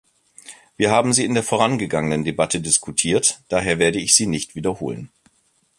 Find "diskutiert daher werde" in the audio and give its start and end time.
2.59-3.99